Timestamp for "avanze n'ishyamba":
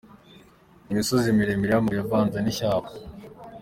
2.05-2.89